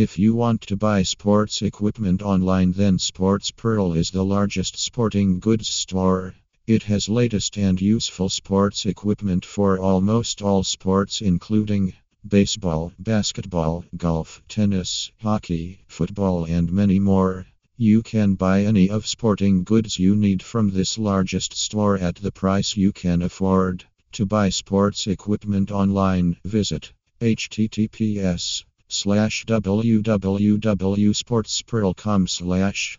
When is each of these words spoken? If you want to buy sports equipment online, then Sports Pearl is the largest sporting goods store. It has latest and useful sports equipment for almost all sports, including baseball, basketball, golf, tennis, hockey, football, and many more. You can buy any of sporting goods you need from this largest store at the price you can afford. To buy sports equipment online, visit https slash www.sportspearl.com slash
If 0.00 0.16
you 0.16 0.32
want 0.32 0.60
to 0.68 0.76
buy 0.76 1.02
sports 1.02 1.60
equipment 1.60 2.22
online, 2.22 2.70
then 2.70 3.00
Sports 3.00 3.50
Pearl 3.50 3.94
is 3.94 4.12
the 4.12 4.24
largest 4.24 4.78
sporting 4.78 5.40
goods 5.40 5.66
store. 5.66 6.36
It 6.68 6.84
has 6.84 7.08
latest 7.08 7.58
and 7.58 7.80
useful 7.80 8.28
sports 8.28 8.86
equipment 8.86 9.44
for 9.44 9.76
almost 9.80 10.40
all 10.40 10.62
sports, 10.62 11.20
including 11.20 11.94
baseball, 12.24 12.92
basketball, 13.00 13.84
golf, 13.96 14.40
tennis, 14.46 15.10
hockey, 15.20 15.80
football, 15.88 16.44
and 16.44 16.70
many 16.70 17.00
more. 17.00 17.48
You 17.76 18.02
can 18.02 18.36
buy 18.36 18.66
any 18.66 18.88
of 18.88 19.04
sporting 19.04 19.64
goods 19.64 19.98
you 19.98 20.14
need 20.14 20.44
from 20.44 20.70
this 20.70 20.96
largest 20.96 21.56
store 21.56 21.98
at 21.98 22.14
the 22.14 22.30
price 22.30 22.76
you 22.76 22.92
can 22.92 23.20
afford. 23.20 23.84
To 24.12 24.26
buy 24.26 24.50
sports 24.50 25.08
equipment 25.08 25.72
online, 25.72 26.36
visit 26.44 26.92
https 27.20 28.62
slash 28.88 29.44
www.sportspearl.com 29.46 32.26
slash 32.26 32.98